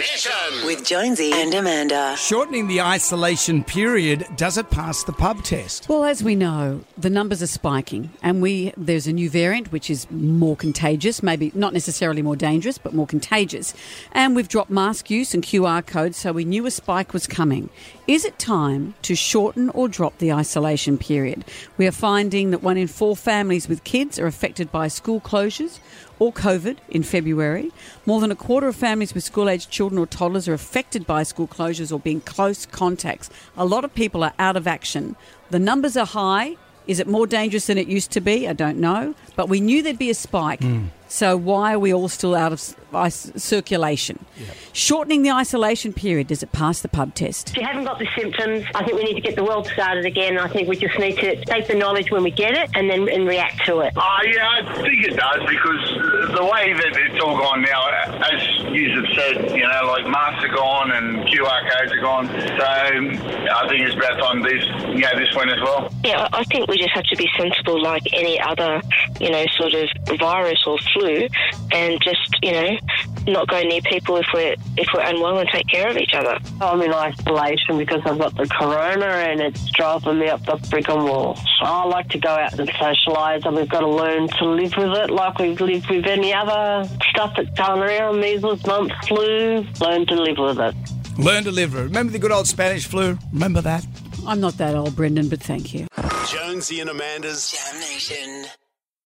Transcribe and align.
Mission. 0.00 0.64
With 0.64 0.82
Jonesy 0.82 1.30
and 1.30 1.52
Amanda. 1.52 2.16
Shortening 2.16 2.68
the 2.68 2.80
isolation 2.80 3.62
period, 3.62 4.26
does 4.34 4.56
it 4.56 4.70
pass 4.70 5.04
the 5.04 5.12
pub 5.12 5.42
test? 5.42 5.90
Well, 5.90 6.04
as 6.04 6.22
we 6.22 6.34
know, 6.34 6.80
the 6.96 7.10
numbers 7.10 7.42
are 7.42 7.46
spiking, 7.46 8.08
and 8.22 8.40
we 8.40 8.72
there's 8.78 9.06
a 9.06 9.12
new 9.12 9.28
variant 9.28 9.72
which 9.72 9.90
is 9.90 10.10
more 10.10 10.56
contagious, 10.56 11.22
maybe 11.22 11.52
not 11.54 11.74
necessarily 11.74 12.22
more 12.22 12.34
dangerous, 12.34 12.78
but 12.78 12.94
more 12.94 13.06
contagious. 13.06 13.74
And 14.12 14.34
we've 14.34 14.48
dropped 14.48 14.70
mask 14.70 15.10
use 15.10 15.34
and 15.34 15.44
QR 15.44 15.86
codes, 15.86 16.16
so 16.16 16.32
we 16.32 16.46
knew 16.46 16.64
a 16.64 16.70
spike 16.70 17.12
was 17.12 17.26
coming. 17.26 17.68
Is 18.06 18.24
it 18.24 18.38
time 18.38 18.94
to 19.02 19.14
shorten 19.14 19.68
or 19.68 19.86
drop 19.86 20.16
the 20.16 20.32
isolation 20.32 20.96
period? 20.96 21.44
We 21.76 21.86
are 21.86 21.92
finding 21.92 22.52
that 22.52 22.62
one 22.62 22.78
in 22.78 22.88
four 22.88 23.16
families 23.16 23.68
with 23.68 23.84
kids 23.84 24.18
are 24.18 24.26
affected 24.26 24.72
by 24.72 24.88
school 24.88 25.20
closures 25.20 25.78
or 26.20 26.32
COVID 26.32 26.76
in 26.88 27.02
February. 27.02 27.72
More 28.06 28.20
than 28.20 28.30
a 28.30 28.36
quarter 28.36 28.68
of 28.68 28.76
families 28.76 29.14
with 29.14 29.24
school 29.24 29.48
aged 29.48 29.70
children 29.70 29.89
or 29.98 30.06
toddlers 30.06 30.48
are 30.48 30.54
affected 30.54 31.06
by 31.06 31.22
school 31.22 31.46
closures 31.48 31.92
or 31.92 31.98
being 31.98 32.20
close 32.20 32.66
contacts. 32.66 33.30
A 33.56 33.64
lot 33.64 33.84
of 33.84 33.94
people 33.94 34.22
are 34.24 34.32
out 34.38 34.56
of 34.56 34.66
action. 34.66 35.16
The 35.50 35.58
numbers 35.58 35.96
are 35.96 36.06
high. 36.06 36.56
Is 36.86 36.98
it 36.98 37.06
more 37.06 37.26
dangerous 37.26 37.66
than 37.66 37.78
it 37.78 37.86
used 37.86 38.10
to 38.12 38.20
be? 38.20 38.48
I 38.48 38.52
don't 38.52 38.78
know. 38.78 39.14
But 39.36 39.48
we 39.48 39.60
knew 39.60 39.82
there'd 39.82 39.98
be 39.98 40.10
a 40.10 40.14
spike. 40.14 40.60
Hmm. 40.62 40.86
So 41.08 41.36
why 41.36 41.74
are 41.74 41.78
we 41.78 41.92
all 41.92 42.08
still 42.08 42.34
out 42.34 42.52
of 42.52 42.58
s- 42.58 42.74
ice- 42.92 43.32
circulation? 43.36 44.24
Shortening 44.72 45.22
the 45.22 45.30
isolation 45.32 45.92
period, 45.92 46.28
does 46.28 46.42
it 46.42 46.52
pass 46.52 46.80
the 46.80 46.88
pub 46.88 47.14
test? 47.14 47.50
If 47.50 47.56
you 47.58 47.66
haven't 47.66 47.84
got 47.84 47.98
the 47.98 48.08
symptoms, 48.16 48.64
I 48.74 48.84
think 48.84 48.96
we 48.96 49.04
need 49.04 49.14
to 49.14 49.20
get 49.20 49.34
the 49.36 49.42
world 49.44 49.66
started 49.66 50.06
again. 50.06 50.38
I 50.38 50.48
think 50.48 50.68
we 50.68 50.76
just 50.76 50.96
need 50.98 51.16
to 51.18 51.44
take 51.44 51.66
the 51.66 51.74
knowledge 51.74 52.10
when 52.10 52.22
we 52.22 52.30
get 52.30 52.54
it 52.56 52.70
and 52.74 52.88
then 52.88 53.08
and 53.08 53.26
react 53.26 53.64
to 53.66 53.80
it. 53.80 53.92
Oh, 53.96 54.18
yeah, 54.24 54.48
I 54.48 54.82
think 54.82 55.04
it 55.04 55.16
does 55.16 55.40
because 55.48 56.34
the 56.36 56.44
way 56.44 56.72
that 56.72 56.96
it's 56.96 57.22
all 57.24 57.36
gone 57.36 57.62
now, 57.62 57.88
as 58.32 58.72
you 58.72 58.90
have 58.96 59.06
said, 59.16 59.50
you 59.56 59.59
know, 59.70 59.86
like 59.86 60.06
masks 60.06 60.44
are 60.44 60.54
gone 60.54 60.90
and 60.92 61.18
QR 61.28 61.70
codes 61.70 61.92
are 61.92 62.00
gone. 62.00 62.26
So 62.26 62.34
um, 62.34 63.10
I 63.50 63.66
think 63.68 63.86
it's 63.86 63.94
about 63.94 64.18
time 64.18 64.42
this, 64.42 64.64
you 64.88 65.00
know, 65.00 65.18
this 65.18 65.34
went 65.34 65.50
as 65.50 65.60
well. 65.62 65.92
Yeah, 66.04 66.28
I 66.32 66.44
think 66.44 66.68
we 66.68 66.78
just 66.78 66.90
have 66.94 67.04
to 67.04 67.16
be 67.16 67.28
sensible 67.38 67.82
like 67.82 68.02
any 68.12 68.40
other, 68.40 68.80
you 69.20 69.30
know, 69.30 69.44
sort 69.56 69.74
of 69.74 69.88
virus 70.18 70.62
or 70.66 70.78
flu 70.92 71.28
and 71.72 72.00
just, 72.02 72.36
you 72.42 72.52
know, 72.52 72.78
not 73.26 73.48
go 73.48 73.60
near 73.62 73.80
people 73.82 74.16
if 74.16 74.26
we're 74.32 74.54
if 74.76 74.88
we're 74.94 75.00
unwell 75.02 75.38
and 75.38 75.48
take 75.50 75.66
care 75.68 75.88
of 75.88 75.96
each 75.96 76.14
other. 76.14 76.38
I'm 76.60 76.80
in 76.82 76.92
isolation 76.92 77.78
because 77.78 78.00
I've 78.04 78.18
got 78.18 78.36
the 78.36 78.46
corona 78.46 79.06
and 79.06 79.40
it's 79.40 79.70
driving 79.70 80.18
me 80.18 80.28
up 80.28 80.44
the 80.46 80.56
freaking 80.68 81.08
wall. 81.08 81.38
I 81.60 81.84
like 81.84 82.08
to 82.10 82.18
go 82.18 82.30
out 82.30 82.58
and 82.58 82.68
socialise 82.70 83.44
and 83.44 83.56
we've 83.56 83.68
got 83.68 83.80
to 83.80 83.88
learn 83.88 84.28
to 84.28 84.44
live 84.46 84.74
with 84.76 84.96
it 84.98 85.10
like 85.10 85.38
we've 85.38 85.60
lived 85.60 85.88
with 85.90 86.06
any 86.06 86.32
other 86.32 86.88
stuff 87.10 87.34
that's 87.36 87.50
going 87.58 87.82
around, 87.82 88.20
measles, 88.20 88.64
mumps, 88.66 88.94
flu. 89.06 89.64
Learn 89.80 90.06
to 90.06 90.14
live 90.14 90.38
with 90.38 90.58
it. 90.58 90.74
Learn 91.18 91.44
to 91.44 91.50
live. 91.50 91.74
with 91.74 91.82
it. 91.82 91.84
Remember 91.86 92.12
the 92.12 92.18
good 92.18 92.32
old 92.32 92.46
Spanish 92.46 92.86
flu? 92.86 93.18
Remember 93.32 93.60
that? 93.60 93.86
I'm 94.26 94.40
not 94.40 94.56
that 94.58 94.74
old, 94.74 94.96
Brendan, 94.96 95.28
but 95.28 95.40
thank 95.40 95.72
you. 95.74 95.86
Jonesy 96.28 96.80
and 96.80 96.90
Amanda's 96.90 97.52
Jamnation. 97.52 98.46